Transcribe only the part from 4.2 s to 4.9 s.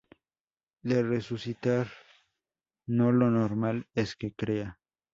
crea